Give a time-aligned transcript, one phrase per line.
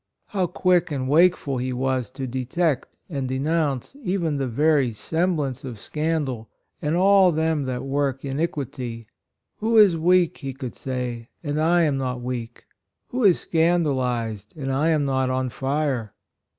[0.35, 5.77] —How quick and wakeful he was to detect and denounce even the very semblance of
[5.79, 6.49] scandal
[6.81, 9.05] and all them that work iniquity.
[9.57, 12.65] "Who is weak, he could say, and I am not weak?
[13.09, 16.15] Who is scandalized and I am not on fire."